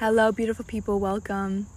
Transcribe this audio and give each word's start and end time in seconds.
Hello, 0.00 0.32
beautiful 0.32 0.64
people, 0.64 0.98
welcome. 0.98 1.68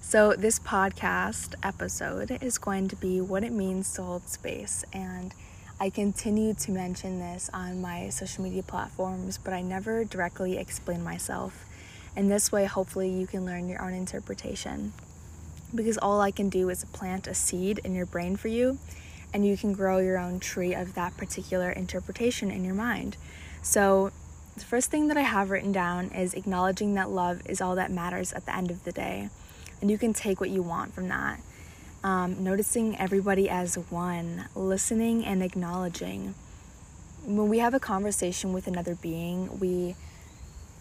So, 0.00 0.32
this 0.32 0.58
podcast 0.58 1.54
episode 1.62 2.36
is 2.42 2.58
going 2.58 2.88
to 2.88 2.96
be 2.96 3.20
what 3.20 3.44
it 3.44 3.52
means 3.52 3.92
to 3.94 4.02
hold 4.02 4.28
space. 4.28 4.84
And 4.92 5.32
I 5.78 5.88
continue 5.88 6.52
to 6.52 6.72
mention 6.72 7.20
this 7.20 7.48
on 7.54 7.80
my 7.80 8.08
social 8.08 8.42
media 8.42 8.64
platforms, 8.64 9.38
but 9.38 9.54
I 9.54 9.62
never 9.62 10.04
directly 10.04 10.58
explain 10.58 11.04
myself. 11.04 11.64
And 12.16 12.28
this 12.28 12.50
way, 12.50 12.64
hopefully, 12.64 13.08
you 13.08 13.28
can 13.28 13.46
learn 13.46 13.68
your 13.68 13.80
own 13.80 13.94
interpretation. 13.94 14.92
Because 15.72 15.96
all 15.96 16.20
I 16.20 16.32
can 16.32 16.48
do 16.48 16.70
is 16.70 16.84
plant 16.86 17.28
a 17.28 17.34
seed 17.34 17.78
in 17.84 17.94
your 17.94 18.04
brain 18.04 18.34
for 18.34 18.48
you, 18.48 18.80
and 19.32 19.46
you 19.46 19.56
can 19.56 19.74
grow 19.74 19.98
your 19.98 20.18
own 20.18 20.40
tree 20.40 20.74
of 20.74 20.94
that 20.94 21.16
particular 21.16 21.70
interpretation 21.70 22.50
in 22.50 22.64
your 22.64 22.74
mind. 22.74 23.16
So, 23.62 24.10
the 24.60 24.66
first 24.66 24.90
thing 24.90 25.08
that 25.08 25.16
I 25.16 25.22
have 25.22 25.50
written 25.50 25.72
down 25.72 26.10
is 26.10 26.34
acknowledging 26.34 26.94
that 26.94 27.08
love 27.08 27.40
is 27.46 27.62
all 27.62 27.74
that 27.76 27.90
matters 27.90 28.32
at 28.34 28.44
the 28.44 28.54
end 28.54 28.70
of 28.70 28.84
the 28.84 28.92
day. 28.92 29.30
And 29.80 29.90
you 29.90 29.96
can 29.96 30.12
take 30.12 30.38
what 30.38 30.50
you 30.50 30.62
want 30.62 30.94
from 30.94 31.08
that. 31.08 31.40
Um, 32.04 32.44
noticing 32.44 32.98
everybody 32.98 33.48
as 33.48 33.76
one, 33.76 34.48
listening 34.54 35.24
and 35.24 35.42
acknowledging. 35.42 36.34
When 37.24 37.48
we 37.48 37.58
have 37.58 37.72
a 37.72 37.80
conversation 37.80 38.52
with 38.52 38.66
another 38.66 38.94
being, 38.94 39.58
we 39.58 39.96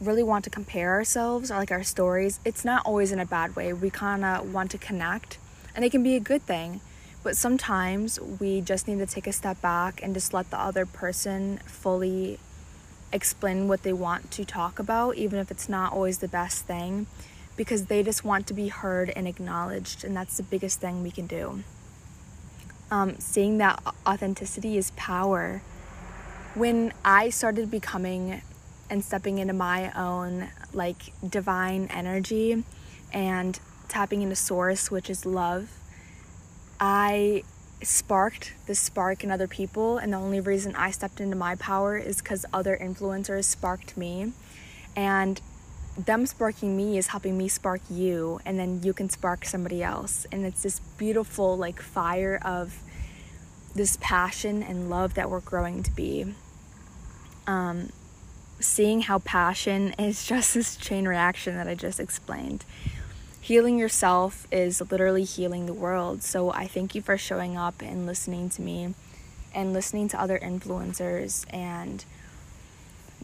really 0.02 0.24
want 0.24 0.44
to 0.44 0.50
compare 0.50 0.92
ourselves 0.92 1.50
or 1.50 1.56
like 1.56 1.72
our 1.72 1.84
stories. 1.84 2.42
It's 2.44 2.66
not 2.66 2.86
always 2.86 3.14
in 3.14 3.20
a 3.20 3.26
bad 3.26 3.56
way. 3.56 3.72
We 3.72 3.90
kind 3.90 4.26
of 4.26 4.54
want 4.54 4.72
to 4.72 4.78
connect, 4.78 5.38
and 5.74 5.86
it 5.86 5.90
can 5.90 6.04
be 6.04 6.16
a 6.16 6.22
good 6.22 6.42
thing. 6.42 6.82
But 7.24 7.38
sometimes 7.38 8.20
we 8.20 8.62
just 8.62 8.88
need 8.88 9.00
to 9.00 9.06
take 9.06 9.28
a 9.28 9.34
step 9.34 9.62
back 9.62 10.02
and 10.02 10.14
just 10.14 10.34
let 10.34 10.52
the 10.52 10.60
other 10.60 10.86
person 10.86 11.60
fully 11.66 12.40
explain 13.12 13.68
what 13.68 13.84
they 13.84 13.94
want 13.94 14.32
to 14.32 14.46
talk 14.46 14.80
about, 14.80 15.16
even 15.16 15.40
if 15.40 15.52
it's 15.52 15.68
not 15.68 15.94
always 15.94 16.20
the 16.20 16.28
best 16.28 16.66
thing, 16.66 17.08
because 17.56 17.86
they 17.86 18.04
just 18.04 18.24
want 18.24 18.48
to 18.48 18.54
be 18.54 18.68
heard 18.68 19.10
and 19.16 19.28
acknowledged, 19.28 20.04
and 20.04 20.16
that's 20.16 20.38
the 20.38 20.44
biggest 20.44 20.80
thing 20.80 21.04
we 21.04 21.12
can 21.12 21.28
do. 21.28 21.64
Um, 22.92 23.20
seeing 23.20 23.58
that 23.60 23.82
authenticity 24.08 24.78
is 24.78 24.92
power. 24.92 25.62
When 26.56 26.94
I 27.06 27.30
started 27.30 27.70
becoming 27.70 28.42
and 28.90 29.04
stepping 29.04 29.38
into 29.38 29.54
my 29.54 29.92
own 29.92 30.50
like 30.74 31.14
divine 31.28 31.88
energy 31.92 32.64
and 33.14 33.60
tapping 33.88 34.22
into 34.22 34.36
source, 34.36 34.90
which 34.90 35.10
is 35.10 35.26
love, 35.26 35.70
I 36.80 37.44
sparked 37.82 38.54
this 38.66 38.80
spark 38.80 39.24
in 39.24 39.32
other 39.32 39.48
people 39.48 39.98
and 39.98 40.12
the 40.12 40.18
only 40.18 40.40
reason 40.40 40.76
I 40.76 40.92
stepped 40.92 41.22
into 41.22 41.36
my 41.36 41.56
power 41.56 41.98
is 41.98 42.18
because 42.18 42.46
other 42.52 42.78
influencers 42.80 43.46
sparked 43.46 43.96
me. 43.96 44.34
And 44.96 45.42
them 45.98 46.26
sparking 46.26 46.76
me 46.76 46.98
is 46.98 47.08
helping 47.08 47.38
me 47.38 47.48
spark 47.48 47.82
you 47.90 48.40
and 48.46 48.60
then 48.60 48.82
you 48.84 48.94
can 48.94 49.10
spark 49.10 49.46
somebody 49.46 49.82
else. 49.82 50.26
And 50.32 50.46
it's 50.46 50.64
this 50.64 50.80
beautiful 50.98 51.58
like 51.58 51.82
fire 51.82 52.40
of 52.44 52.82
this 53.76 53.98
passion 54.02 54.64
and 54.64 54.90
love 54.90 55.14
that 55.14 55.30
we're 55.30 55.40
growing 55.40 55.84
to 55.84 55.92
be. 55.92 56.34
Um, 57.48 57.90
seeing 58.60 59.02
how 59.02 59.20
passion 59.20 59.94
is 59.94 60.26
just 60.28 60.54
this 60.54 60.76
chain 60.76 61.08
reaction 61.08 61.56
that 61.56 61.68
I 61.68 61.76
just 61.76 62.00
explained 62.00 62.66
healing 63.42 63.78
yourself 63.78 64.48
is 64.52 64.82
literally 64.92 65.24
healing 65.24 65.66
the 65.66 65.74
world. 65.74 66.24
So 66.24 66.52
I 66.52 66.68
thank 66.68 66.96
you 66.96 67.02
for 67.02 67.18
showing 67.18 67.58
up 67.58 67.82
and 67.82 68.06
listening 68.06 68.50
to 68.52 68.62
me 68.62 68.94
and 69.54 69.74
listening 69.74 70.08
to 70.10 70.22
other 70.22 70.38
influencers 70.38 71.46
and 71.54 72.04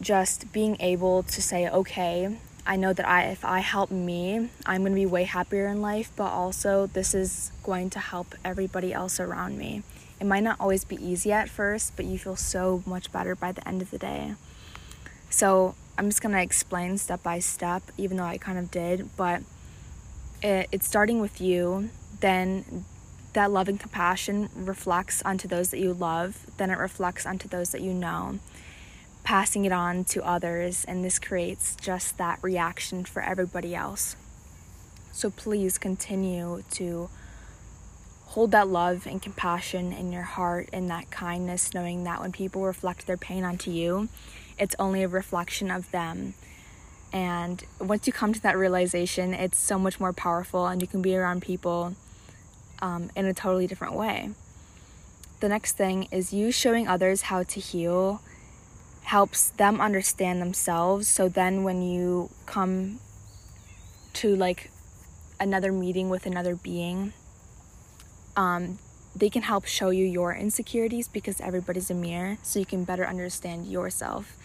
just 0.00 0.52
being 0.52 0.76
able 0.80 1.22
to 1.22 1.42
say, 1.42 1.68
okay, 1.68 2.36
I 2.66 2.76
know 2.76 2.92
that 2.92 3.06
I 3.06 3.24
if 3.24 3.44
I 3.44 3.60
help 3.60 3.90
me, 3.90 4.48
I'm 4.66 4.82
going 4.82 4.92
to 4.92 4.96
be 4.96 5.06
way 5.06 5.24
happier 5.24 5.68
in 5.68 5.80
life, 5.80 6.10
but 6.16 6.30
also 6.30 6.86
this 6.86 7.14
is 7.14 7.52
going 7.62 7.90
to 7.90 7.98
help 7.98 8.34
everybody 8.44 8.92
else 8.92 9.20
around 9.20 9.56
me. 9.56 9.82
It 10.18 10.26
might 10.26 10.42
not 10.42 10.58
always 10.58 10.84
be 10.84 10.96
easy 10.96 11.30
at 11.30 11.48
first, 11.48 11.92
but 11.94 12.06
you 12.06 12.18
feel 12.18 12.36
so 12.36 12.82
much 12.86 13.12
better 13.12 13.36
by 13.36 13.52
the 13.52 13.66
end 13.68 13.82
of 13.82 13.90
the 13.90 13.98
day. 13.98 14.34
So, 15.28 15.74
I'm 15.98 16.08
just 16.08 16.20
going 16.20 16.34
to 16.34 16.42
explain 16.42 16.98
step 16.98 17.22
by 17.22 17.38
step 17.38 17.82
even 17.96 18.18
though 18.18 18.24
I 18.24 18.36
kind 18.36 18.58
of 18.58 18.70
did, 18.70 19.08
but 19.16 19.42
it, 20.42 20.68
it's 20.72 20.86
starting 20.86 21.20
with 21.20 21.40
you, 21.40 21.90
then 22.20 22.84
that 23.32 23.50
love 23.50 23.68
and 23.68 23.78
compassion 23.78 24.48
reflects 24.54 25.22
onto 25.22 25.46
those 25.46 25.70
that 25.70 25.78
you 25.78 25.92
love, 25.92 26.46
then 26.56 26.70
it 26.70 26.78
reflects 26.78 27.26
onto 27.26 27.48
those 27.48 27.70
that 27.70 27.82
you 27.82 27.92
know, 27.92 28.38
passing 29.24 29.64
it 29.64 29.72
on 29.72 30.04
to 30.04 30.24
others, 30.24 30.84
and 30.86 31.04
this 31.04 31.18
creates 31.18 31.76
just 31.76 32.16
that 32.18 32.38
reaction 32.42 33.04
for 33.04 33.22
everybody 33.22 33.74
else. 33.74 34.16
So 35.12 35.30
please 35.30 35.78
continue 35.78 36.62
to 36.72 37.10
hold 38.26 38.50
that 38.50 38.68
love 38.68 39.06
and 39.06 39.20
compassion 39.20 39.92
in 39.92 40.12
your 40.12 40.22
heart 40.22 40.68
and 40.72 40.90
that 40.90 41.10
kindness, 41.10 41.72
knowing 41.74 42.04
that 42.04 42.20
when 42.20 42.32
people 42.32 42.62
reflect 42.62 43.06
their 43.06 43.16
pain 43.16 43.44
onto 43.44 43.70
you, 43.70 44.08
it's 44.58 44.76
only 44.78 45.02
a 45.02 45.08
reflection 45.08 45.70
of 45.70 45.90
them 45.90 46.34
and 47.16 47.64
once 47.80 48.06
you 48.06 48.12
come 48.12 48.34
to 48.34 48.42
that 48.42 48.58
realization, 48.58 49.32
it's 49.32 49.56
so 49.56 49.78
much 49.78 49.98
more 49.98 50.12
powerful, 50.12 50.66
and 50.66 50.82
you 50.82 50.86
can 50.86 51.00
be 51.00 51.16
around 51.16 51.40
people 51.40 51.94
um, 52.82 53.08
in 53.16 53.24
a 53.24 53.32
totally 53.32 53.66
different 53.66 53.94
way. 53.94 54.32
The 55.40 55.48
next 55.48 55.78
thing 55.78 56.08
is 56.12 56.34
you 56.34 56.52
showing 56.52 56.86
others 56.86 57.22
how 57.22 57.42
to 57.42 57.58
heal 57.58 58.20
helps 59.04 59.48
them 59.48 59.80
understand 59.80 60.42
themselves. 60.42 61.08
So 61.08 61.26
then, 61.26 61.64
when 61.64 61.80
you 61.80 62.28
come 62.44 63.00
to 64.20 64.36
like 64.36 64.70
another 65.40 65.72
meeting 65.72 66.10
with 66.10 66.26
another 66.26 66.54
being, 66.54 67.14
um, 68.36 68.78
they 69.14 69.30
can 69.30 69.40
help 69.40 69.64
show 69.64 69.88
you 69.88 70.04
your 70.04 70.34
insecurities 70.34 71.08
because 71.08 71.40
everybody's 71.40 71.90
a 71.90 71.94
mirror, 71.94 72.36
so 72.42 72.58
you 72.58 72.66
can 72.66 72.84
better 72.84 73.06
understand 73.06 73.64
yourself. 73.64 74.36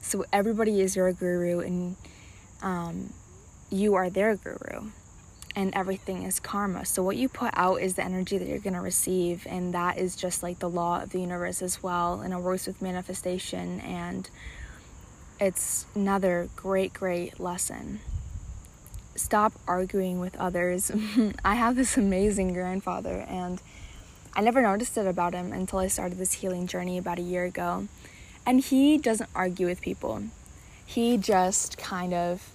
So 0.00 0.24
everybody 0.32 0.80
is 0.80 0.96
your 0.96 1.12
guru, 1.12 1.60
and 1.60 1.96
um, 2.64 3.12
you 3.70 3.94
are 3.94 4.10
their 4.10 4.34
guru, 4.34 4.90
and 5.54 5.72
everything 5.74 6.24
is 6.24 6.40
karma. 6.40 6.84
So 6.86 7.02
what 7.02 7.16
you 7.16 7.28
put 7.28 7.50
out 7.52 7.76
is 7.82 7.94
the 7.94 8.02
energy 8.02 8.38
that 8.38 8.48
you're 8.48 8.58
gonna 8.58 8.80
receive, 8.80 9.46
and 9.48 9.74
that 9.74 9.98
is 9.98 10.16
just 10.16 10.42
like 10.42 10.58
the 10.58 10.68
law 10.68 11.02
of 11.02 11.10
the 11.10 11.20
universe 11.20 11.62
as 11.62 11.82
well. 11.82 12.20
And 12.22 12.32
it 12.32 12.38
works 12.38 12.66
with 12.66 12.80
manifestation, 12.80 13.80
and 13.80 14.28
it's 15.38 15.84
another 15.94 16.48
great, 16.56 16.94
great 16.94 17.38
lesson. 17.38 18.00
Stop 19.14 19.52
arguing 19.68 20.18
with 20.18 20.34
others. 20.36 20.90
I 21.44 21.56
have 21.56 21.76
this 21.76 21.98
amazing 21.98 22.54
grandfather, 22.54 23.26
and 23.28 23.60
I 24.34 24.40
never 24.40 24.62
noticed 24.62 24.96
it 24.96 25.06
about 25.06 25.34
him 25.34 25.52
until 25.52 25.80
I 25.80 25.88
started 25.88 26.16
this 26.16 26.32
healing 26.32 26.66
journey 26.66 26.96
about 26.96 27.18
a 27.18 27.22
year 27.22 27.44
ago. 27.44 27.88
And 28.46 28.60
he 28.60 28.96
doesn't 28.96 29.30
argue 29.34 29.66
with 29.66 29.80
people. 29.82 30.24
He 30.84 31.16
just 31.16 31.78
kind 31.78 32.12
of 32.12 32.53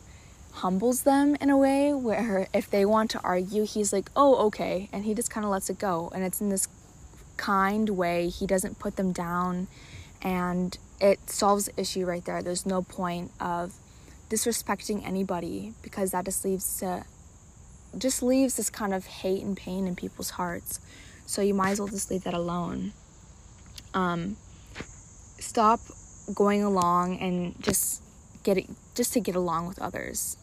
humbles 0.59 1.03
them 1.03 1.38
in 1.40 1.50
a 1.50 1.58
way 1.58 1.94
where 1.94 2.47
if 2.53 2.70
they 2.70 2.86
want 2.86 3.09
to 3.12 3.20
argue, 3.22 3.66
he's 3.66 3.94
like, 3.94 4.09
oh, 4.16 4.47
okay. 4.47 4.90
And 4.92 5.06
he 5.06 5.14
just 5.14 5.31
kind 5.31 5.46
of 5.46 5.52
lets 5.52 5.70
it 5.70 5.80
go. 5.80 6.12
And 6.14 6.24
it's 6.24 6.42
in 6.42 6.50
this 6.50 6.68
kind 7.38 7.90
way. 7.90 8.28
He 8.28 8.46
doesn't 8.46 8.78
put 8.78 8.98
them 8.98 9.14
down. 9.14 9.68
And 10.22 10.78
it 11.00 11.30
solves 11.30 11.66
the 11.66 11.80
issue 11.80 12.06
right 12.06 12.24
there. 12.25 12.44
There's 12.44 12.66
no 12.66 12.81
point 12.81 13.31
of 13.40 13.74
disrespecting 14.30 15.06
anybody 15.08 15.74
because 15.81 16.12
that 16.12 16.25
just 16.25 16.44
leaves 16.44 16.80
to, 16.80 17.06
just 17.98 18.22
leaves 18.22 18.56
this 18.56 18.69
kind 18.69 18.94
of 18.94 19.06
hate 19.06 19.42
and 19.42 19.56
pain 19.56 19.88
in 19.88 19.96
people's 19.96 20.31
hearts. 20.31 20.81
So 21.25 21.42
you 21.42 21.53
might 21.53 21.72
as 21.72 21.80
well 21.80 21.88
just 21.88 22.12
leave 22.12 22.25
that 22.25 22.34
alone. 22.34 22.92
Um, 23.94 24.36
stop 25.40 25.80
going 26.34 26.64
along 26.64 27.18
and 27.19 27.62
just 27.64 28.03
get 28.44 28.58
it 28.58 28.68
just 28.94 29.14
to 29.14 29.22
get 29.22 29.36
along 29.36 29.68
with 29.68 29.80
others. 29.80 30.36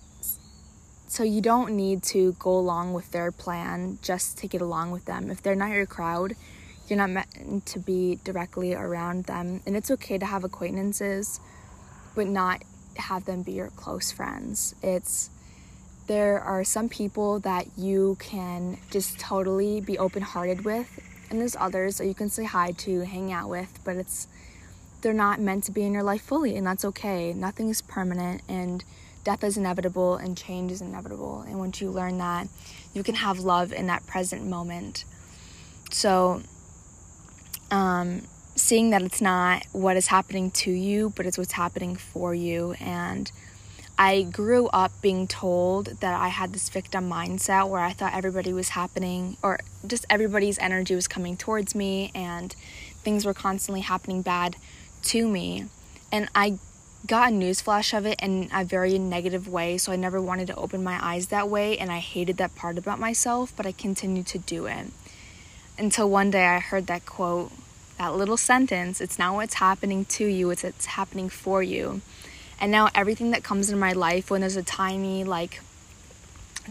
So 1.09 1.23
you 1.23 1.41
don't 1.41 1.73
need 1.77 2.03
to 2.05 2.33
go 2.39 2.51
along 2.51 2.93
with 2.93 3.13
their 3.13 3.31
plan 3.31 3.99
just 4.03 4.39
to 4.39 4.49
get 4.49 4.61
along 4.61 4.91
with 4.91 5.05
them. 5.05 5.31
If 5.31 5.43
they're 5.43 5.55
not 5.55 5.71
your 5.71 5.87
crowd, 5.87 6.35
you're 6.89 6.99
not 6.99 7.11
meant 7.11 7.67
to 7.67 7.79
be 7.79 8.19
directly 8.25 8.75
around 8.75 9.25
them. 9.25 9.61
And 9.67 9.77
it's 9.77 9.91
okay 9.91 10.19
to 10.19 10.27
have 10.27 10.45
acquaintances, 10.45 11.41
but 12.15 12.27
not 12.27 12.63
have 12.97 13.25
them 13.25 13.43
be 13.43 13.53
your 13.53 13.71
close 13.71 14.11
friends. 14.11 14.75
It's 14.83 15.31
there 16.07 16.41
are 16.41 16.65
some 16.65 16.89
people 16.89 17.41
that 17.41 17.67
you 17.77 18.17
can 18.21 18.79
just 18.91 19.19
totally 19.19 19.81
be 19.81 19.99
open-hearted 19.99 20.65
with, 20.65 21.01
and 21.31 21.41
there's 21.41 21.57
others 21.57 21.99
that 21.99 22.07
you 22.07 22.15
can 22.15 22.29
say 22.29 22.45
hi 22.45 22.71
to, 22.71 23.01
hang 23.01 23.33
out 23.33 23.49
with, 23.49 23.81
but 23.85 23.97
it's 23.97 24.29
they're 25.03 25.13
not 25.13 25.41
meant 25.41 25.65
to 25.65 25.73
be 25.73 25.83
in 25.83 25.93
your 25.93 26.05
life 26.05 26.23
fully, 26.23 26.57
and 26.57 26.67
that's 26.67 26.85
okay. 26.85 27.33
Nothing 27.33 27.69
is 27.69 27.83
permanent, 27.83 28.43
and 28.49 28.85
death 29.27 29.43
is 29.43 29.57
inevitable, 29.57 30.15
and 30.15 30.39
change 30.39 30.71
is 30.71 30.81
inevitable. 30.81 31.41
And 31.41 31.59
once 31.59 31.81
you 31.81 31.91
learn 31.91 32.19
that, 32.19 32.47
you 32.95 33.03
can 33.03 33.17
have 33.17 33.41
love 33.41 33.73
in 33.73 33.89
that 33.89 34.07
present 34.07 34.47
moment. 34.47 35.05
So, 35.91 36.43
um, 37.73 38.23
seeing 38.55 38.91
that 38.91 39.03
it's 39.03 39.21
not 39.21 39.67
what 39.73 39.97
is 39.97 40.07
happening 40.07 40.53
to 40.53 40.71
you, 40.71 41.13
but 41.17 41.27
it's 41.27 41.37
what's 41.37 41.53
happening 41.53 41.97
for 41.97 42.37
you, 42.37 42.77
and 42.79 43.33
I 43.99 44.23
grew 44.23 44.69
up 44.69 44.93
being 45.03 45.27
told 45.27 45.87
that 46.01 46.15
I 46.15 46.29
had 46.29 46.53
this 46.53 46.69
victim 46.69 47.11
mindset 47.11 47.69
where 47.69 47.81
I 47.81 47.95
thought 47.95 48.15
everybody 48.15 48.53
was 48.53 48.69
happening 48.71 49.39
or 49.43 49.59
just 49.87 50.05
everybody's 50.09 50.59
energy 50.59 50.95
was 50.95 51.09
coming 51.09 51.35
towards 51.37 51.75
me 51.75 52.13
and 52.15 52.55
things 53.03 53.25
were 53.25 53.33
constantly 53.33 53.81
happening 53.81 54.21
bad 54.21 54.57
to 55.05 55.27
me. 55.27 55.65
And 56.13 56.29
I 56.35 56.59
got 57.07 57.33
a 57.33 57.35
newsflash 57.35 57.97
of 57.97 58.07
it 58.07 58.19
in 58.23 58.49
a 58.53 58.65
very 58.65 58.99
negative 58.99 59.49
way, 59.49 59.79
so 59.79 59.93
I 59.93 59.97
never 59.97 60.21
wanted 60.21 60.47
to 60.49 60.57
open 60.57 60.83
my 60.83 60.99
eyes 61.05 61.29
that 61.29 61.49
way, 61.49 61.79
and 61.79 61.91
I 61.91 61.99
hated 61.99 62.37
that 62.39 62.55
part 62.55 62.79
about 62.79 62.99
myself, 62.99 63.53
but 63.57 63.67
I 63.67 63.73
continued 63.73 64.27
to 64.29 64.39
do 64.39 64.67
it. 64.67 64.89
Until 65.79 66.09
one 66.09 66.31
day 66.31 66.47
I 66.47 66.59
heard 66.59 66.87
that 66.87 67.07
quote, 67.07 67.53
that 67.99 68.15
little 68.15 68.37
sentence, 68.37 69.01
it's 69.01 69.19
not 69.19 69.35
what's 69.35 69.55
happening 69.55 70.05
to 70.07 70.27
you, 70.27 70.51
it's 70.51 70.65
it's 70.65 70.87
happening 70.87 71.29
for 71.29 71.63
you. 71.63 72.01
And 72.61 72.73
now 72.73 72.89
everything 72.95 73.31
that 73.33 73.45
comes 73.45 73.71
in 73.71 73.79
my 73.79 73.93
life 73.93 74.31
when 74.31 74.41
there's 74.41 74.57
a 74.57 74.63
tiny 74.63 75.25
like 75.25 75.61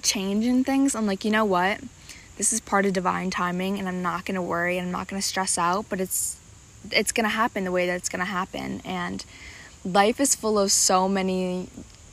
change 0.01 0.45
in 0.45 0.63
things, 0.63 0.95
I'm 0.95 1.05
like, 1.05 1.23
you 1.23 1.31
know 1.31 1.45
what? 1.45 1.79
This 2.37 2.51
is 2.51 2.59
part 2.59 2.85
of 2.85 2.93
divine 2.93 3.29
timing 3.29 3.79
and 3.79 3.87
I'm 3.87 4.01
not 4.01 4.25
to 4.35 4.41
worry 4.41 4.77
and 4.77 4.87
I'm 4.87 4.91
not 4.91 5.07
to 5.19 5.27
stress 5.27 5.57
out, 5.57 5.85
but 5.89 6.01
it's 6.01 6.37
it's 6.91 7.11
to 7.25 7.29
happen 7.29 7.63
the 7.63 7.71
way 7.71 7.87
that 7.87 7.95
it's 7.95 8.09
to 8.09 8.25
happen 8.25 8.81
and 8.85 9.25
life 9.85 10.19
is 10.19 10.35
full 10.35 10.59
of 10.59 10.71
so 10.71 11.07
many 11.07 11.69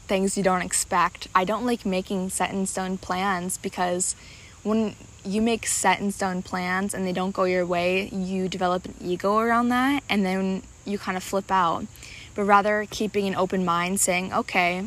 things 0.06 0.36
you 0.36 0.44
don't 0.44 0.62
expect. 0.62 1.26
I 1.34 1.44
don't 1.44 1.66
like 1.66 1.84
making 1.84 2.30
set 2.30 2.52
in 2.52 2.66
stone 2.66 2.98
plans 2.98 3.58
because 3.58 4.14
when 4.62 4.94
you 5.24 5.40
make 5.40 5.66
set 5.66 6.00
in 6.00 6.12
stone 6.12 6.42
plans 6.42 6.94
and 6.94 7.06
they 7.06 7.12
don't 7.12 7.32
go 7.32 7.44
your 7.44 7.66
way, 7.66 8.08
you 8.08 8.48
develop 8.48 8.84
an 8.84 8.94
ego 9.00 9.38
around 9.38 9.70
that 9.70 10.04
and 10.08 10.24
then 10.24 10.62
you 10.84 10.98
kind 10.98 11.16
of 11.16 11.22
flip 11.22 11.50
out 11.50 11.86
but 12.34 12.44
rather 12.44 12.86
keeping 12.90 13.26
an 13.26 13.34
open 13.34 13.64
mind, 13.64 14.00
saying, 14.00 14.32
okay, 14.32 14.84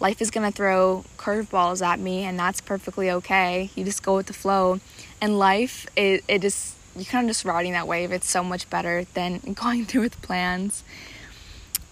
life 0.00 0.20
is 0.20 0.30
going 0.30 0.50
to 0.50 0.54
throw 0.54 1.04
curveballs 1.18 1.84
at 1.84 1.98
me, 1.98 2.24
and 2.24 2.38
that's 2.38 2.60
perfectly 2.60 3.10
okay. 3.10 3.70
You 3.74 3.84
just 3.84 4.02
go 4.02 4.16
with 4.16 4.26
the 4.26 4.32
flow. 4.32 4.80
And 5.20 5.38
life, 5.38 5.86
it, 5.96 6.24
it 6.28 6.42
just, 6.42 6.74
you 6.96 7.04
kind 7.04 7.26
of 7.26 7.30
just 7.30 7.44
riding 7.44 7.72
that 7.72 7.86
wave. 7.86 8.12
It's 8.12 8.30
so 8.30 8.42
much 8.42 8.68
better 8.70 9.04
than 9.14 9.38
going 9.54 9.84
through 9.84 10.02
with 10.02 10.22
plans. 10.22 10.84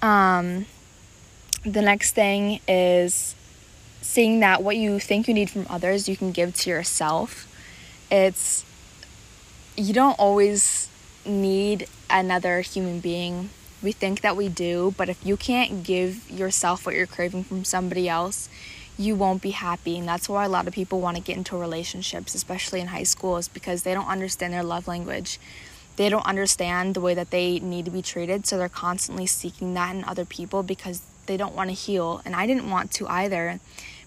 Um, 0.05 0.67
the 1.65 1.83
next 1.83 2.13
thing 2.13 2.61
is 2.69 3.35
seeing 4.03 4.41
that 4.41 4.63
what 4.63 4.77
you 4.77 4.99
think 4.99 5.29
you 5.29 5.35
need 5.35 5.49
from 5.49 5.67
others, 5.71 6.09
you 6.09 6.17
can 6.17 6.31
give 6.31 6.55
to 6.55 6.71
yourself. 6.71 7.49
It's, 8.11 8.65
you 9.77 9.95
don't 9.95 10.19
always 10.19 10.89
need 11.25 11.89
another 12.11 12.61
human 12.61 13.01
being 13.01 13.49
we 13.85 13.93
think 13.93 14.23
that 14.23 14.35
we 14.35 14.49
do, 14.49 14.95
but 14.97 15.11
if 15.11 15.25
you 15.25 15.37
can't 15.37 15.85
give 15.85 16.29
yourself 16.31 16.87
what 16.87 16.95
you're 16.95 17.07
craving 17.07 17.45
from 17.45 17.65
somebody 17.65 18.09
else, 18.09 18.49
you 18.97 19.15
won't 19.15 19.43
be 19.43 19.51
happy. 19.51 19.99
And 19.99 20.09
that's 20.09 20.27
why 20.29 20.47
a 20.47 20.49
lot 20.49 20.67
of 20.67 20.73
people 20.73 21.01
want 21.01 21.19
to 21.19 21.23
get 21.23 21.37
into 21.37 21.57
relationships, 21.57 22.35
especially 22.35 22.81
in 22.81 22.89
high 22.89 23.03
school, 23.03 23.37
is 23.37 23.47
because 23.47 23.83
they 23.83 23.93
don't 23.93 24.09
understand 24.09 24.55
their 24.55 24.63
love 24.63 24.89
language. 24.89 25.39
They 25.97 26.09
don't 26.09 26.27
understand 26.27 26.95
the 26.95 27.01
way 27.01 27.15
that 27.15 27.31
they 27.31 27.61
need 27.61 27.85
to 27.85 27.91
be 27.91 28.03
treated, 28.03 28.47
so 28.47 28.59
they're 28.59 28.69
constantly 28.69 29.27
seeking 29.27 29.75
that 29.75 29.95
in 29.95 30.05
other 30.05 30.25
people 30.25 30.63
because 30.63 31.03
they 31.27 31.37
don't 31.37 31.55
want 31.55 31.71
to 31.71 31.75
heal. 31.75 32.21
And 32.25 32.35
I 32.35 32.47
didn't 32.47 32.71
want 32.71 32.91
to 32.93 33.09
either. 33.09 33.61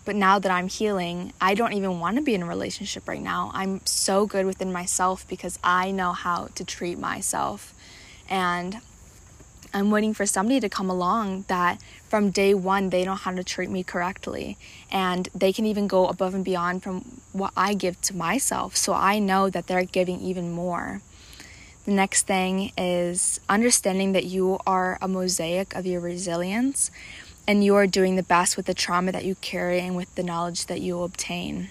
But 0.06 0.16
now 0.16 0.40
that 0.40 0.52
I'm 0.52 0.70
healing, 0.70 1.34
I 1.42 1.54
don't 1.54 1.74
even 1.74 2.00
want 2.00 2.16
to 2.16 2.24
be 2.24 2.34
in 2.34 2.42
a 2.42 2.46
relationship 2.46 3.08
right 3.08 3.22
now. 3.22 3.52
I'm 3.54 3.82
so 3.86 4.26
good 4.26 4.46
within 4.46 4.72
myself 4.72 5.28
because 5.28 5.60
I 5.64 5.92
know 5.92 6.14
how 6.14 6.48
to 6.56 6.64
treat 6.64 6.98
myself. 6.98 7.74
And 8.30 8.80
I'm 9.74 9.92
waiting 9.92 10.14
for 10.14 10.26
somebody 10.26 10.60
to 10.62 10.70
come 10.70 10.90
along 10.90 11.46
that 11.50 11.82
from 12.10 12.32
day 12.32 12.54
one 12.54 12.90
they 12.90 13.04
know 13.04 13.16
how 13.16 13.32
to 13.32 13.44
treat 13.44 13.70
me 13.70 13.84
correctly 13.84 14.58
and 14.90 15.28
they 15.36 15.52
can 15.52 15.66
even 15.66 15.88
go 15.88 16.08
above 16.08 16.34
and 16.34 16.46
beyond 16.46 16.84
from 16.84 17.20
what 17.34 17.52
I 17.58 17.74
give 17.74 18.00
to 18.04 18.16
myself. 18.16 18.78
So 18.78 18.94
I 18.94 19.20
know 19.20 19.50
that 19.50 19.68
they're 19.68 19.84
giving 19.84 20.22
even 20.22 20.52
more. 20.52 21.02
The 21.88 21.94
next 21.94 22.24
thing 22.24 22.74
is 22.78 23.40
understanding 23.48 24.12
that 24.12 24.26
you 24.26 24.60
are 24.68 24.98
a 25.02 25.08
mosaic 25.08 25.74
of 25.74 25.86
your 25.86 26.02
resilience 26.02 26.92
and 27.48 27.64
you 27.64 27.76
are 27.76 27.88
doing 27.88 28.18
the 28.18 28.24
best 28.24 28.58
with 28.58 28.66
the 28.66 28.74
trauma 28.74 29.14
that 29.14 29.24
you 29.24 29.36
carry 29.36 29.80
and 29.80 29.96
with 29.96 30.14
the 30.16 30.22
knowledge 30.22 30.66
that 30.66 30.82
you 30.82 31.02
obtain. 31.02 31.70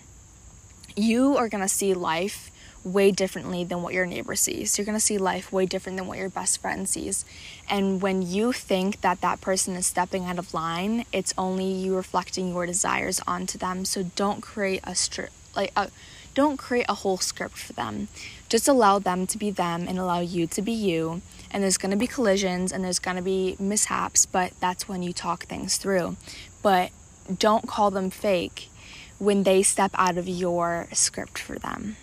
You 0.96 1.36
are 1.36 1.50
going 1.50 1.60
to 1.60 1.68
see 1.68 1.92
life 1.92 2.50
way 2.82 3.10
differently 3.10 3.62
than 3.62 3.82
what 3.82 3.92
your 3.92 4.06
neighbor 4.06 4.34
sees. 4.34 4.78
You're 4.78 4.86
going 4.86 4.96
to 4.96 5.04
see 5.04 5.18
life 5.18 5.52
way 5.52 5.66
different 5.66 5.98
than 5.98 6.06
what 6.06 6.16
your 6.16 6.30
best 6.30 6.62
friend 6.62 6.88
sees. 6.88 7.26
And 7.68 8.00
when 8.00 8.22
you 8.22 8.54
think 8.54 9.02
that 9.02 9.20
that 9.20 9.42
person 9.42 9.74
is 9.74 9.86
stepping 9.86 10.24
out 10.24 10.38
of 10.38 10.54
line, 10.54 11.04
it's 11.12 11.34
only 11.36 11.70
you 11.70 11.94
reflecting 11.94 12.48
your 12.48 12.64
desires 12.64 13.20
onto 13.26 13.58
them. 13.58 13.84
So 13.84 14.04
don't 14.16 14.40
create 14.40 14.80
a 14.84 14.92
stri- 14.92 15.28
like 15.54 15.72
a 15.76 15.90
don't 16.34 16.58
create 16.58 16.86
a 16.88 16.94
whole 16.94 17.16
script 17.16 17.56
for 17.56 17.72
them. 17.72 18.08
Just 18.48 18.68
allow 18.68 18.98
them 18.98 19.26
to 19.26 19.38
be 19.38 19.50
them 19.50 19.86
and 19.88 19.98
allow 19.98 20.20
you 20.20 20.46
to 20.48 20.62
be 20.62 20.72
you. 20.72 21.22
And 21.50 21.62
there's 21.62 21.78
going 21.78 21.90
to 21.90 21.96
be 21.96 22.06
collisions 22.06 22.72
and 22.72 22.84
there's 22.84 22.98
going 22.98 23.16
to 23.16 23.22
be 23.22 23.56
mishaps, 23.58 24.26
but 24.26 24.52
that's 24.60 24.88
when 24.88 25.02
you 25.02 25.12
talk 25.12 25.44
things 25.44 25.78
through. 25.78 26.16
But 26.62 26.90
don't 27.38 27.66
call 27.66 27.90
them 27.90 28.10
fake 28.10 28.68
when 29.18 29.42
they 29.42 29.62
step 29.62 29.90
out 29.94 30.18
of 30.18 30.28
your 30.28 30.88
script 30.92 31.38
for 31.38 31.58
them 31.58 31.96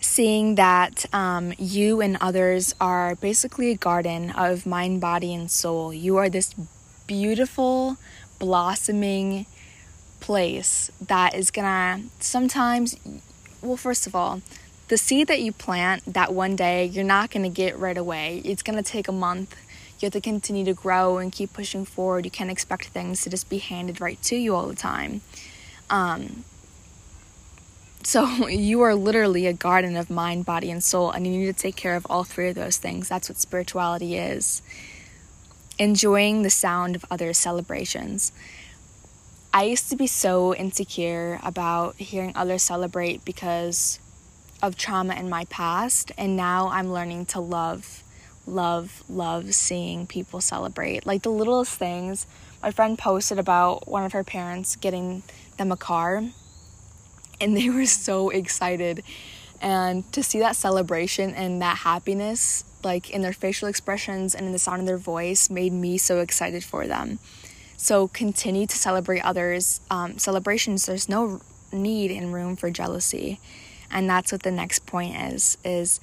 seeing 0.00 0.56
that 0.56 1.06
um, 1.12 1.52
you 1.58 2.00
and 2.00 2.16
others 2.20 2.74
are 2.80 3.14
basically 3.16 3.70
a 3.70 3.76
garden 3.76 4.30
of 4.30 4.66
mind, 4.66 5.00
body, 5.00 5.32
and 5.34 5.50
soul. 5.50 5.94
You 5.94 6.16
are 6.16 6.28
this 6.28 6.54
beautiful, 7.06 7.96
blossoming 8.38 9.46
place 10.20 10.90
that 11.00 11.34
is 11.34 11.50
gonna 11.50 12.02
sometimes, 12.18 12.96
well, 13.62 13.76
first 13.76 14.06
of 14.06 14.14
all, 14.14 14.42
the 14.90 14.98
seed 14.98 15.28
that 15.28 15.40
you 15.40 15.52
plant 15.52 16.02
that 16.04 16.34
one 16.34 16.56
day 16.56 16.84
you're 16.84 17.04
not 17.04 17.30
gonna 17.30 17.48
get 17.48 17.78
right 17.78 17.96
away. 17.96 18.42
It's 18.44 18.60
gonna 18.60 18.82
take 18.82 19.06
a 19.06 19.12
month. 19.12 19.54
You 20.00 20.06
have 20.06 20.12
to 20.14 20.20
continue 20.20 20.64
to 20.64 20.74
grow 20.74 21.18
and 21.18 21.30
keep 21.30 21.52
pushing 21.52 21.84
forward. 21.84 22.24
You 22.24 22.30
can't 22.32 22.50
expect 22.50 22.88
things 22.88 23.22
to 23.22 23.30
just 23.30 23.48
be 23.48 23.58
handed 23.58 24.00
right 24.00 24.20
to 24.22 24.34
you 24.34 24.56
all 24.56 24.66
the 24.66 24.74
time. 24.74 25.20
Um, 25.90 26.44
so 28.02 28.24
you 28.48 28.80
are 28.80 28.96
literally 28.96 29.46
a 29.46 29.52
garden 29.52 29.96
of 29.96 30.10
mind, 30.10 30.44
body, 30.44 30.72
and 30.72 30.82
soul, 30.82 31.12
and 31.12 31.24
you 31.24 31.38
need 31.38 31.46
to 31.46 31.52
take 31.52 31.76
care 31.76 31.94
of 31.94 32.04
all 32.10 32.24
three 32.24 32.48
of 32.48 32.56
those 32.56 32.76
things. 32.76 33.08
That's 33.08 33.28
what 33.28 33.38
spirituality 33.38 34.16
is. 34.16 34.60
Enjoying 35.78 36.42
the 36.42 36.50
sound 36.50 36.96
of 36.96 37.04
others' 37.12 37.38
celebrations. 37.38 38.32
I 39.54 39.64
used 39.64 39.88
to 39.90 39.96
be 39.96 40.08
so 40.08 40.52
insecure 40.52 41.38
about 41.44 41.94
hearing 41.96 42.32
others 42.34 42.64
celebrate 42.64 43.24
because 43.24 44.00
of 44.62 44.76
trauma 44.76 45.14
in 45.14 45.28
my 45.28 45.44
past, 45.46 46.12
and 46.18 46.36
now 46.36 46.68
I'm 46.68 46.92
learning 46.92 47.26
to 47.26 47.40
love, 47.40 48.02
love, 48.46 49.02
love 49.08 49.54
seeing 49.54 50.06
people 50.06 50.40
celebrate. 50.40 51.06
Like 51.06 51.22
the 51.22 51.30
littlest 51.30 51.78
things. 51.78 52.26
My 52.62 52.70
friend 52.70 52.98
posted 52.98 53.38
about 53.38 53.88
one 53.88 54.04
of 54.04 54.12
her 54.12 54.24
parents 54.24 54.76
getting 54.76 55.22
them 55.56 55.72
a 55.72 55.76
car 55.76 56.22
and 57.40 57.56
they 57.56 57.70
were 57.70 57.86
so 57.86 58.30
excited. 58.30 59.02
And 59.60 60.10
to 60.12 60.22
see 60.22 60.40
that 60.40 60.56
celebration 60.56 61.34
and 61.34 61.60
that 61.62 61.78
happiness, 61.78 62.64
like 62.82 63.10
in 63.10 63.22
their 63.22 63.32
facial 63.32 63.68
expressions 63.68 64.34
and 64.34 64.46
in 64.46 64.52
the 64.52 64.58
sound 64.58 64.80
of 64.80 64.86
their 64.86 64.98
voice, 64.98 65.50
made 65.50 65.72
me 65.72 65.98
so 65.98 66.20
excited 66.20 66.64
for 66.64 66.86
them. 66.86 67.18
So 67.76 68.08
continue 68.08 68.66
to 68.66 68.76
celebrate 68.76 69.20
others' 69.20 69.80
um, 69.90 70.18
celebrations. 70.18 70.86
There's 70.86 71.08
no 71.08 71.40
need 71.72 72.10
and 72.10 72.32
room 72.32 72.56
for 72.56 72.70
jealousy, 72.70 73.40
and 73.90 74.08
that's 74.08 74.32
what 74.32 74.42
the 74.42 74.50
next 74.50 74.86
point 74.86 75.16
is: 75.16 75.58
is 75.64 76.00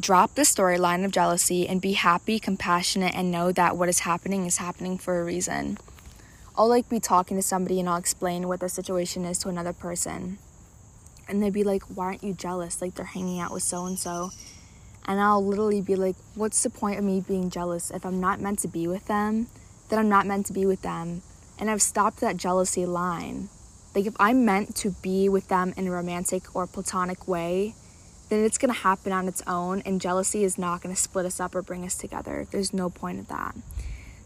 drop 0.00 0.34
the 0.34 0.42
storyline 0.42 1.04
of 1.04 1.10
jealousy 1.10 1.68
and 1.68 1.80
be 1.80 1.92
happy, 1.92 2.38
compassionate, 2.38 3.14
and 3.14 3.30
know 3.30 3.52
that 3.52 3.76
what 3.76 3.88
is 3.88 4.00
happening 4.00 4.46
is 4.46 4.58
happening 4.58 4.98
for 4.98 5.20
a 5.20 5.24
reason. 5.24 5.78
I'll 6.56 6.68
like 6.68 6.88
be 6.88 7.00
talking 7.00 7.36
to 7.36 7.42
somebody 7.42 7.80
and 7.80 7.88
I'll 7.88 7.96
explain 7.96 8.48
what 8.48 8.60
the 8.60 8.68
situation 8.68 9.24
is 9.24 9.38
to 9.40 9.48
another 9.48 9.72
person 9.72 10.38
and 11.28 11.42
they'd 11.42 11.52
be 11.52 11.64
like, 11.64 11.82
Why 11.84 12.06
aren't 12.06 12.24
you 12.24 12.32
jealous? 12.32 12.80
Like 12.80 12.94
they're 12.94 13.04
hanging 13.04 13.40
out 13.40 13.52
with 13.52 13.62
so 13.62 13.84
and 13.86 13.98
so. 13.98 14.30
And 15.06 15.20
I'll 15.20 15.44
literally 15.44 15.80
be 15.80 15.96
like, 15.96 16.16
What's 16.34 16.62
the 16.62 16.70
point 16.70 16.98
of 16.98 17.04
me 17.04 17.20
being 17.20 17.50
jealous? 17.50 17.90
If 17.90 18.04
I'm 18.04 18.20
not 18.20 18.40
meant 18.40 18.60
to 18.60 18.68
be 18.68 18.86
with 18.86 19.06
them, 19.06 19.48
then 19.88 19.98
I'm 19.98 20.08
not 20.08 20.26
meant 20.26 20.46
to 20.46 20.52
be 20.52 20.66
with 20.66 20.82
them. 20.82 21.22
And 21.58 21.70
I've 21.70 21.82
stopped 21.82 22.20
that 22.20 22.36
jealousy 22.36 22.86
line. 22.86 23.48
Like 23.96 24.04
if 24.04 24.14
I'm 24.20 24.44
meant 24.44 24.76
to 24.76 24.90
be 24.90 25.30
with 25.30 25.48
them 25.48 25.72
in 25.74 25.86
a 25.86 25.90
romantic 25.90 26.54
or 26.54 26.66
platonic 26.66 27.26
way, 27.26 27.74
then 28.28 28.44
it's 28.44 28.58
gonna 28.58 28.74
happen 28.74 29.10
on 29.10 29.26
its 29.26 29.42
own, 29.46 29.80
and 29.86 30.02
jealousy 30.02 30.44
is 30.44 30.58
not 30.58 30.82
gonna 30.82 30.94
split 30.94 31.24
us 31.24 31.40
up 31.40 31.54
or 31.54 31.62
bring 31.62 31.82
us 31.82 31.96
together. 31.96 32.46
There's 32.50 32.74
no 32.74 32.90
point 32.90 33.20
of 33.20 33.28
that. 33.28 33.56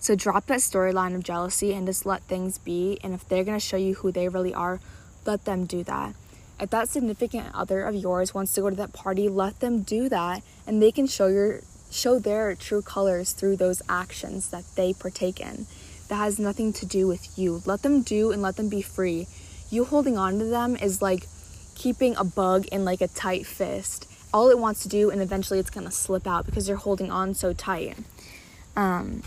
So 0.00 0.16
drop 0.16 0.46
that 0.46 0.58
storyline 0.58 1.14
of 1.14 1.22
jealousy 1.22 1.72
and 1.72 1.86
just 1.86 2.04
let 2.04 2.24
things 2.24 2.58
be. 2.58 2.98
And 3.04 3.14
if 3.14 3.28
they're 3.28 3.44
gonna 3.44 3.60
show 3.60 3.76
you 3.76 3.94
who 3.94 4.10
they 4.10 4.26
really 4.26 4.52
are, 4.52 4.80
let 5.24 5.44
them 5.44 5.66
do 5.66 5.84
that. 5.84 6.16
If 6.58 6.70
that 6.70 6.88
significant 6.88 7.54
other 7.54 7.84
of 7.84 7.94
yours 7.94 8.34
wants 8.34 8.52
to 8.54 8.62
go 8.62 8.70
to 8.70 8.76
that 8.76 8.92
party, 8.92 9.28
let 9.28 9.60
them 9.60 9.82
do 9.82 10.08
that 10.08 10.42
and 10.66 10.82
they 10.82 10.90
can 10.90 11.06
show 11.06 11.28
your 11.28 11.60
show 11.92 12.18
their 12.18 12.56
true 12.56 12.82
colors 12.82 13.32
through 13.32 13.56
those 13.56 13.82
actions 13.88 14.50
that 14.50 14.64
they 14.74 14.92
partake 14.92 15.38
in. 15.38 15.66
that 16.08 16.16
has 16.16 16.40
nothing 16.40 16.72
to 16.72 16.84
do 16.84 17.06
with 17.06 17.38
you. 17.38 17.62
Let 17.66 17.82
them 17.82 18.02
do 18.02 18.32
and 18.32 18.42
let 18.42 18.56
them 18.56 18.68
be 18.68 18.82
free. 18.82 19.28
You 19.70 19.84
holding 19.84 20.18
on 20.18 20.38
to 20.38 20.44
them 20.44 20.76
is 20.76 21.00
like 21.00 21.26
keeping 21.74 22.16
a 22.16 22.24
bug 22.24 22.66
in 22.66 22.84
like 22.84 23.00
a 23.00 23.08
tight 23.08 23.46
fist. 23.46 24.06
All 24.32 24.50
it 24.50 24.58
wants 24.58 24.82
to 24.82 24.88
do, 24.88 25.10
and 25.10 25.22
eventually 25.22 25.58
it's 25.58 25.70
gonna 25.70 25.90
slip 25.90 26.26
out 26.26 26.44
because 26.44 26.68
you're 26.68 26.76
holding 26.76 27.10
on 27.10 27.34
so 27.34 27.52
tight. 27.52 27.96
Um, 28.76 29.22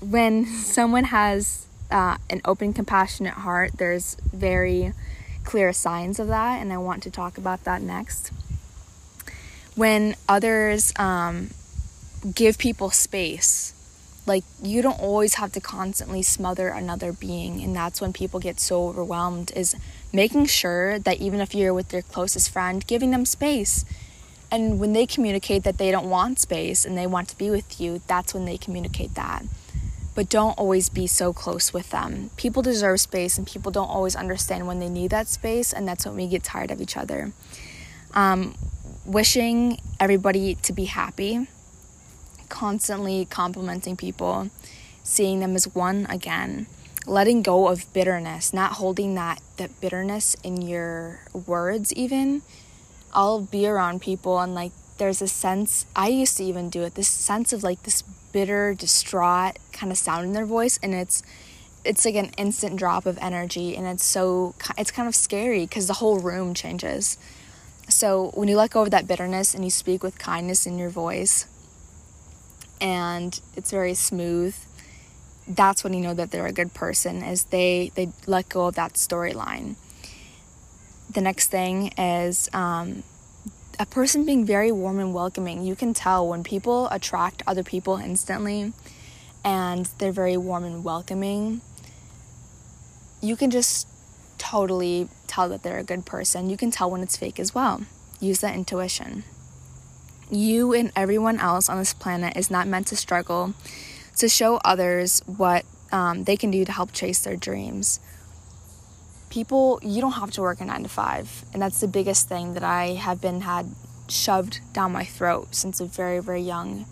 when 0.00 0.46
someone 0.46 1.04
has 1.04 1.66
uh, 1.90 2.16
an 2.30 2.40
open, 2.44 2.72
compassionate 2.72 3.34
heart, 3.34 3.72
there's 3.78 4.14
very 4.32 4.92
clear 5.44 5.72
signs 5.72 6.18
of 6.18 6.28
that, 6.28 6.60
and 6.60 6.72
I 6.72 6.78
want 6.78 7.02
to 7.02 7.10
talk 7.10 7.36
about 7.36 7.64
that 7.64 7.82
next. 7.82 8.32
When 9.74 10.14
others 10.28 10.92
um, 10.96 11.50
give 12.34 12.58
people 12.58 12.90
space, 12.90 13.72
like 14.26 14.44
you 14.62 14.82
don't 14.82 15.00
always 15.00 15.34
have 15.34 15.52
to 15.52 15.60
constantly 15.60 16.22
smother 16.22 16.68
another 16.68 17.12
being, 17.12 17.62
and 17.62 17.74
that's 17.74 18.00
when 18.00 18.12
people 18.12 18.40
get 18.40 18.60
so 18.60 18.88
overwhelmed. 18.88 19.52
Is 19.54 19.76
making 20.12 20.46
sure 20.46 20.98
that 20.98 21.20
even 21.20 21.40
if 21.40 21.54
you're 21.54 21.74
with 21.74 21.92
your 21.92 22.02
closest 22.02 22.50
friend, 22.50 22.86
giving 22.86 23.10
them 23.10 23.26
space. 23.26 23.84
And 24.50 24.78
when 24.78 24.92
they 24.92 25.04
communicate 25.04 25.64
that 25.64 25.78
they 25.78 25.90
don't 25.90 26.08
want 26.08 26.38
space 26.38 26.84
and 26.84 26.96
they 26.96 27.08
want 27.08 27.28
to 27.30 27.36
be 27.36 27.50
with 27.50 27.80
you, 27.80 28.02
that's 28.06 28.32
when 28.32 28.44
they 28.44 28.56
communicate 28.56 29.14
that 29.14 29.42
but 30.14 30.28
don't 30.28 30.52
always 30.52 30.88
be 30.88 31.06
so 31.06 31.32
close 31.32 31.72
with 31.72 31.90
them. 31.90 32.30
People 32.36 32.62
deserve 32.62 33.00
space, 33.00 33.36
and 33.36 33.46
people 33.46 33.72
don't 33.72 33.88
always 33.88 34.14
understand 34.14 34.66
when 34.66 34.78
they 34.78 34.88
need 34.88 35.10
that 35.10 35.28
space, 35.28 35.72
and 35.72 35.86
that's 35.86 36.06
when 36.06 36.14
we 36.14 36.26
get 36.26 36.42
tired 36.42 36.70
of 36.70 36.80
each 36.80 36.96
other. 36.96 37.32
Um, 38.12 38.54
wishing 39.04 39.80
everybody 39.98 40.54
to 40.56 40.72
be 40.72 40.84
happy, 40.84 41.48
constantly 42.54 43.24
complimenting 43.24 43.96
people, 43.96 44.48
seeing 45.02 45.40
them 45.40 45.56
as 45.56 45.74
one 45.74 46.06
again, 46.08 46.66
letting 47.04 47.42
go 47.42 47.66
of 47.66 47.92
bitterness, 47.92 48.54
not 48.54 48.74
holding 48.74 49.16
that, 49.16 49.42
that 49.56 49.80
bitterness 49.80 50.36
in 50.44 50.62
your 50.62 51.18
words, 51.46 51.92
even. 51.94 52.42
I'll 53.12 53.40
be 53.40 53.66
around 53.66 54.02
people 54.02 54.38
and 54.38 54.54
like 54.54 54.72
there's 54.98 55.20
a 55.20 55.28
sense 55.28 55.86
I 55.96 56.08
used 56.08 56.36
to 56.36 56.44
even 56.44 56.70
do 56.70 56.82
it 56.82 56.94
this 56.94 57.08
sense 57.08 57.52
of 57.52 57.62
like 57.62 57.82
this 57.82 58.02
bitter 58.32 58.74
distraught 58.74 59.58
kind 59.72 59.92
of 59.92 59.98
sound 59.98 60.26
in 60.26 60.32
their 60.32 60.46
voice 60.46 60.80
and 60.82 60.94
it's 60.94 61.22
it's 61.84 62.04
like 62.04 62.16
an 62.16 62.30
instant 62.36 62.76
drop 62.76 63.06
of 63.06 63.16
energy 63.20 63.76
and 63.76 63.86
it's 63.86 64.04
so 64.04 64.54
it's 64.76 64.90
kind 64.90 65.06
of 65.06 65.14
scary 65.14 65.60
because 65.60 65.86
the 65.86 65.94
whole 65.94 66.18
room 66.18 66.54
changes 66.54 67.18
so 67.88 68.32
when 68.34 68.48
you 68.48 68.56
let 68.56 68.70
go 68.70 68.82
of 68.82 68.90
that 68.90 69.06
bitterness 69.06 69.54
and 69.54 69.62
you 69.62 69.70
speak 69.70 70.02
with 70.02 70.18
kindness 70.18 70.66
in 70.66 70.76
your 70.76 70.90
voice 70.90 71.46
and 72.80 73.40
it's 73.56 73.70
very 73.70 73.94
smooth 73.94 74.54
that's 75.46 75.84
when 75.84 75.92
you 75.92 76.00
know 76.00 76.14
that 76.14 76.30
they're 76.30 76.46
a 76.46 76.52
good 76.52 76.72
person 76.72 77.22
is 77.22 77.44
they 77.44 77.90
they 77.94 78.08
let 78.26 78.48
go 78.48 78.66
of 78.66 78.74
that 78.74 78.94
storyline 78.94 79.76
the 81.14 81.20
next 81.20 81.48
thing 81.48 81.88
is 81.96 82.48
um, 82.52 83.02
a 83.78 83.86
person 83.86 84.24
being 84.24 84.44
very 84.44 84.70
warm 84.70 84.98
and 84.98 85.14
welcoming. 85.14 85.64
You 85.64 85.76
can 85.76 85.94
tell 85.94 86.28
when 86.28 86.42
people 86.44 86.88
attract 86.90 87.42
other 87.46 87.62
people 87.62 87.96
instantly 87.96 88.72
and 89.44 89.86
they're 89.98 90.12
very 90.12 90.36
warm 90.36 90.64
and 90.64 90.84
welcoming. 90.84 91.60
You 93.20 93.36
can 93.36 93.50
just 93.50 93.88
totally 94.38 95.08
tell 95.26 95.48
that 95.48 95.62
they're 95.62 95.78
a 95.78 95.84
good 95.84 96.04
person. 96.04 96.50
You 96.50 96.56
can 96.56 96.70
tell 96.70 96.90
when 96.90 97.00
it's 97.00 97.16
fake 97.16 97.40
as 97.40 97.54
well. 97.54 97.82
Use 98.20 98.40
that 98.40 98.54
intuition. 98.54 99.24
You 100.30 100.72
and 100.72 100.92
everyone 100.96 101.38
else 101.38 101.68
on 101.68 101.78
this 101.78 101.94
planet 101.94 102.36
is 102.36 102.50
not 102.50 102.66
meant 102.66 102.86
to 102.88 102.96
struggle 102.96 103.54
to 104.16 104.28
show 104.28 104.56
others 104.64 105.22
what 105.26 105.64
um, 105.92 106.24
they 106.24 106.36
can 106.36 106.50
do 106.50 106.64
to 106.64 106.72
help 106.72 106.92
chase 106.92 107.20
their 107.20 107.36
dreams. 107.36 108.00
People 109.30 109.80
you 109.82 110.00
don't 110.00 110.12
have 110.12 110.30
to 110.32 110.42
work 110.42 110.60
a 110.60 110.64
nine 110.64 110.84
to 110.84 110.88
five 110.88 111.44
and 111.52 111.60
that's 111.60 111.80
the 111.80 111.88
biggest 111.88 112.28
thing 112.28 112.54
that 112.54 112.62
i 112.62 112.94
have 112.94 113.20
been 113.20 113.40
had 113.40 113.66
shoved 114.08 114.60
down 114.72 114.92
my 114.92 115.04
throat 115.04 115.52
since 115.54 115.80
a 115.80 115.84
very 115.86 116.20
very 116.20 116.40
young 116.40 116.86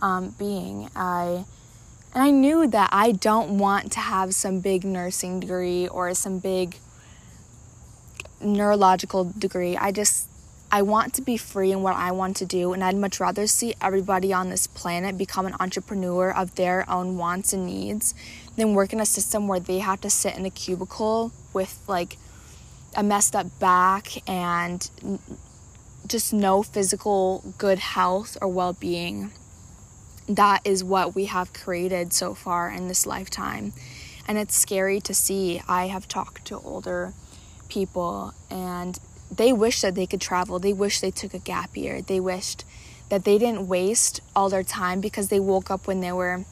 um, 0.00 0.34
being. 0.38 0.90
I 0.96 1.44
and 2.12 2.24
i 2.24 2.30
knew 2.30 2.66
that 2.66 2.90
i 2.92 3.12
don't 3.12 3.58
want 3.58 3.92
to 3.92 4.00
have 4.00 4.34
some 4.34 4.60
big 4.60 4.84
nursing 4.84 5.38
degree 5.38 5.86
or 5.86 6.12
some 6.14 6.40
big 6.40 6.76
neurological 8.40 9.32
degree. 9.38 9.76
I 9.76 9.92
just 9.92 10.25
I 10.70 10.82
want 10.82 11.14
to 11.14 11.22
be 11.22 11.36
free 11.36 11.70
in 11.70 11.82
what 11.82 11.94
I 11.94 12.10
want 12.12 12.36
to 12.38 12.46
do, 12.46 12.72
and 12.72 12.82
I'd 12.82 12.96
much 12.96 13.20
rather 13.20 13.46
see 13.46 13.74
everybody 13.80 14.32
on 14.32 14.50
this 14.50 14.66
planet 14.66 15.16
become 15.16 15.46
an 15.46 15.54
entrepreneur 15.60 16.30
of 16.30 16.54
their 16.56 16.88
own 16.90 17.16
wants 17.16 17.52
and 17.52 17.66
needs 17.66 18.14
than 18.56 18.74
work 18.74 18.92
in 18.92 19.00
a 19.00 19.06
system 19.06 19.46
where 19.46 19.60
they 19.60 19.78
have 19.78 20.00
to 20.00 20.10
sit 20.10 20.36
in 20.36 20.44
a 20.44 20.50
cubicle 20.50 21.32
with 21.52 21.80
like 21.86 22.16
a 22.96 23.02
messed 23.02 23.36
up 23.36 23.46
back 23.60 24.28
and 24.28 24.90
just 26.06 26.32
no 26.32 26.62
physical 26.62 27.54
good 27.58 27.78
health 27.78 28.36
or 28.40 28.48
well 28.48 28.72
being. 28.72 29.30
That 30.28 30.62
is 30.64 30.82
what 30.82 31.14
we 31.14 31.26
have 31.26 31.52
created 31.52 32.12
so 32.12 32.34
far 32.34 32.70
in 32.70 32.88
this 32.88 33.06
lifetime. 33.06 33.72
And 34.26 34.38
it's 34.38 34.56
scary 34.56 35.00
to 35.02 35.14
see. 35.14 35.62
I 35.68 35.86
have 35.86 36.08
talked 36.08 36.46
to 36.46 36.58
older 36.58 37.12
people 37.68 38.34
and 38.50 38.98
they 39.30 39.52
wish 39.52 39.80
that 39.80 39.94
they 39.94 40.06
could 40.06 40.20
travel. 40.20 40.58
They 40.58 40.72
wish 40.72 41.00
they 41.00 41.10
took 41.10 41.34
a 41.34 41.38
gap 41.38 41.76
year. 41.76 42.02
They 42.02 42.20
wished 42.20 42.64
that 43.08 43.24
they 43.24 43.38
didn't 43.38 43.68
waste 43.68 44.20
all 44.34 44.48
their 44.48 44.62
time 44.62 45.00
because 45.00 45.28
they 45.28 45.40
woke 45.40 45.70
up 45.70 45.86
when 45.86 46.00
they 46.00 46.12
were 46.12 46.44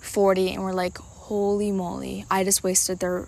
40 0.00 0.52
and 0.52 0.62
were 0.62 0.72
like, 0.72 0.98
holy 0.98 1.72
moly, 1.72 2.26
I 2.30 2.44
just 2.44 2.62
wasted 2.62 2.98
their 2.98 3.26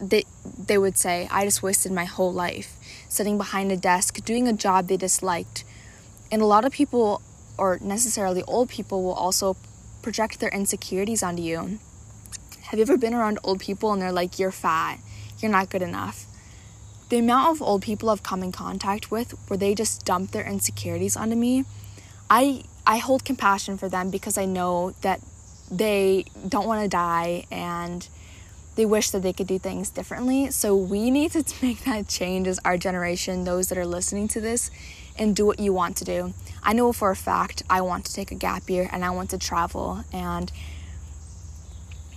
they 0.00 0.24
they 0.58 0.76
would 0.76 0.98
say 0.98 1.28
I 1.30 1.44
just 1.44 1.62
wasted 1.62 1.92
my 1.92 2.04
whole 2.04 2.32
life 2.32 2.76
sitting 3.08 3.38
behind 3.38 3.70
a 3.70 3.76
desk 3.76 4.24
doing 4.24 4.48
a 4.48 4.52
job 4.52 4.88
they 4.88 4.96
disliked. 4.96 5.64
And 6.30 6.42
a 6.42 6.46
lot 6.46 6.64
of 6.64 6.72
people 6.72 7.22
or 7.56 7.78
necessarily 7.80 8.42
old 8.42 8.68
people 8.68 9.04
will 9.04 9.12
also 9.12 9.56
project 10.02 10.40
their 10.40 10.50
insecurities 10.50 11.22
onto 11.22 11.42
you. 11.42 11.78
Have 12.62 12.78
you 12.78 12.82
ever 12.82 12.96
been 12.96 13.14
around 13.14 13.38
old 13.44 13.60
people 13.60 13.92
and 13.92 14.02
they're 14.02 14.12
like 14.12 14.38
you're 14.38 14.50
fat, 14.50 14.98
you're 15.38 15.52
not 15.52 15.70
good 15.70 15.82
enough? 15.82 16.26
The 17.14 17.20
amount 17.20 17.54
of 17.54 17.62
old 17.62 17.82
people 17.82 18.10
I've 18.10 18.24
come 18.24 18.42
in 18.42 18.50
contact 18.50 19.12
with 19.12 19.38
where 19.46 19.56
they 19.56 19.72
just 19.72 20.04
dump 20.04 20.32
their 20.32 20.42
insecurities 20.42 21.16
onto 21.16 21.36
me, 21.36 21.64
I 22.28 22.64
I 22.84 22.96
hold 22.98 23.24
compassion 23.24 23.78
for 23.78 23.88
them 23.88 24.10
because 24.10 24.36
I 24.36 24.46
know 24.46 24.96
that 25.02 25.20
they 25.70 26.24
don't 26.48 26.66
want 26.66 26.82
to 26.82 26.88
die 26.88 27.44
and 27.52 28.08
they 28.74 28.84
wish 28.84 29.10
that 29.10 29.22
they 29.22 29.32
could 29.32 29.46
do 29.46 29.60
things 29.60 29.90
differently. 29.90 30.50
So 30.50 30.74
we 30.74 31.08
need 31.12 31.30
to 31.30 31.44
make 31.64 31.84
that 31.84 32.08
change 32.08 32.48
as 32.48 32.58
our 32.64 32.76
generation, 32.76 33.44
those 33.44 33.68
that 33.68 33.78
are 33.78 33.86
listening 33.86 34.26
to 34.34 34.40
this, 34.40 34.72
and 35.16 35.36
do 35.36 35.46
what 35.46 35.60
you 35.60 35.72
want 35.72 35.96
to 35.98 36.04
do. 36.04 36.34
I 36.64 36.72
know 36.72 36.92
for 36.92 37.12
a 37.12 37.16
fact 37.30 37.62
I 37.70 37.80
want 37.82 38.06
to 38.06 38.12
take 38.12 38.32
a 38.32 38.34
gap 38.34 38.68
year 38.68 38.90
and 38.90 39.04
I 39.04 39.10
want 39.10 39.30
to 39.30 39.38
travel 39.38 40.02
and 40.12 40.50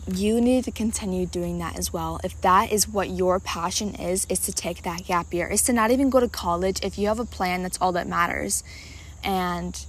you 0.08 0.40
need 0.42 0.64
to 0.66 0.72
continue 0.72 1.26
doing 1.26 1.60
that 1.60 1.78
as 1.78 1.92
well. 1.92 2.20
If 2.24 2.40
that 2.42 2.72
is 2.72 2.88
what 2.88 3.10
your 3.10 3.40
passion 3.40 3.96
is, 3.96 4.26
is 4.30 4.40
to 4.42 4.52
take 4.52 4.84
that 4.84 5.06
gap 5.06 5.34
year, 5.34 5.48
is 5.48 5.62
to 5.64 5.74
not 5.74 5.92
even 5.92 6.10
go 6.10 6.20
to 6.20 6.28
college. 6.28 6.80
If 6.84 6.98
you 6.98 7.08
have 7.08 7.20
a 7.20 7.26
plan, 7.26 7.64
that's 7.64 7.78
all 7.82 7.92
that 7.94 8.08
matters. 8.08 8.64
And 9.24 9.86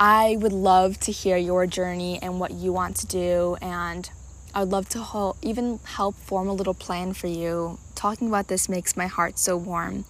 I 0.00 0.36
would 0.38 0.52
love 0.52 0.98
to 1.00 1.12
hear 1.12 1.36
your 1.36 1.66
journey 1.66 2.18
and 2.20 2.40
what 2.40 2.52
you 2.52 2.72
want 2.72 2.96
to 2.96 3.06
do 3.06 3.56
and 3.60 4.10
I 4.54 4.60
would 4.60 4.70
love 4.70 4.88
to 4.90 5.02
help, 5.02 5.36
even 5.42 5.78
help 5.84 6.16
form 6.16 6.48
a 6.48 6.52
little 6.52 6.74
plan 6.74 7.12
for 7.12 7.26
you. 7.26 7.78
Talking 7.94 8.28
about 8.28 8.48
this 8.48 8.68
makes 8.68 8.96
my 8.96 9.06
heart 9.06 9.38
so 9.38 9.56
warm. 9.56 10.04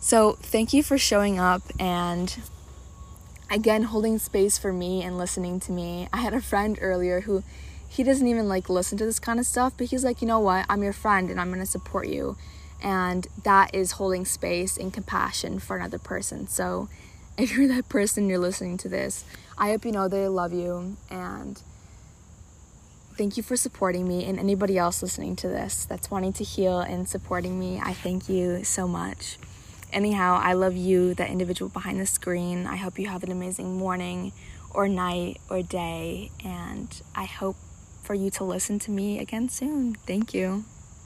So, 0.00 0.32
thank 0.40 0.72
you 0.72 0.82
for 0.82 0.98
showing 0.98 1.38
up 1.38 1.62
and 1.78 2.36
again 3.50 3.84
holding 3.84 4.18
space 4.18 4.58
for 4.58 4.72
me 4.72 5.02
and 5.02 5.16
listening 5.16 5.58
to 5.60 5.72
me. 5.72 6.08
I 6.12 6.18
had 6.18 6.34
a 6.34 6.40
friend 6.40 6.78
earlier 6.80 7.22
who 7.22 7.42
he 7.88 8.02
doesn't 8.02 8.26
even 8.26 8.48
like 8.48 8.68
listen 8.68 8.98
to 8.98 9.04
this 9.04 9.18
kind 9.18 9.40
of 9.40 9.46
stuff, 9.46 9.72
but 9.76 9.88
he's 9.88 10.04
like, 10.04 10.20
"You 10.22 10.28
know 10.28 10.40
what? 10.40 10.66
I'm 10.68 10.82
your 10.82 10.92
friend 10.92 11.30
and 11.30 11.40
I'm 11.40 11.48
going 11.48 11.60
to 11.60 11.66
support 11.66 12.08
you." 12.08 12.36
And 12.80 13.26
that 13.42 13.74
is 13.74 13.92
holding 13.92 14.24
space 14.24 14.76
and 14.76 14.92
compassion 14.92 15.58
for 15.58 15.76
another 15.76 15.98
person. 15.98 16.46
So, 16.46 16.88
if 17.38 17.56
you're 17.56 17.68
that 17.68 17.88
person 17.88 18.28
you're 18.28 18.38
listening 18.38 18.76
to 18.78 18.88
this, 18.88 19.24
I 19.56 19.70
hope 19.70 19.84
you 19.84 19.92
know 19.92 20.08
that 20.08 20.16
I 20.16 20.26
love 20.26 20.52
you 20.52 20.96
and 21.10 21.60
thank 23.18 23.36
you 23.36 23.42
for 23.42 23.56
supporting 23.56 24.06
me 24.06 24.24
and 24.24 24.38
anybody 24.38 24.78
else 24.78 25.02
listening 25.02 25.34
to 25.34 25.48
this 25.48 25.84
that's 25.84 26.08
wanting 26.08 26.32
to 26.34 26.44
heal 26.44 26.78
and 26.78 27.08
supporting 27.08 27.58
me. 27.58 27.80
I 27.82 27.92
thank 27.92 28.28
you 28.28 28.62
so 28.62 28.86
much. 28.86 29.38
Anyhow, 29.92 30.40
I 30.40 30.52
love 30.52 30.76
you, 30.76 31.14
the 31.14 31.26
individual 31.26 31.68
behind 31.68 31.98
the 31.98 32.06
screen. 32.06 32.66
I 32.66 32.76
hope 32.76 32.96
you 32.96 33.08
have 33.08 33.24
an 33.24 33.32
amazing 33.32 33.76
morning 33.76 34.32
or 34.70 34.86
night 34.86 35.40
or 35.50 35.62
day, 35.62 36.30
and 36.44 37.02
I 37.16 37.24
hope 37.24 37.56
for 38.08 38.14
you 38.14 38.30
to 38.30 38.42
listen 38.42 38.78
to 38.78 38.90
me 38.90 39.18
again 39.18 39.50
soon. 39.50 39.94
Thank 40.06 40.32
you. 40.32 40.64